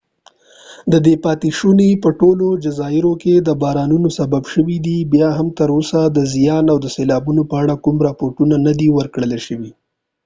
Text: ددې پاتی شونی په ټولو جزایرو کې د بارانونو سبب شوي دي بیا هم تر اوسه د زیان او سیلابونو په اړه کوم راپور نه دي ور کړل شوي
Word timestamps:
ددې 0.91 1.15
پاتی 1.23 1.49
شونی 1.59 1.89
په 2.03 2.09
ټولو 2.19 2.47
جزایرو 2.63 3.13
کې 3.21 3.33
د 3.37 3.49
بارانونو 3.61 4.09
سبب 4.19 4.43
شوي 4.53 4.77
دي 4.85 4.97
بیا 5.13 5.29
هم 5.37 5.47
تر 5.59 5.69
اوسه 5.77 5.99
د 6.15 6.19
زیان 6.33 6.65
او 6.73 6.77
سیلابونو 6.95 7.41
په 7.49 7.55
اړه 7.61 7.75
کوم 7.83 7.97
راپور 8.07 8.31
نه 8.67 8.73
دي 8.79 8.87
ور 8.95 9.07
کړل 9.13 9.33
شوي 9.47 9.71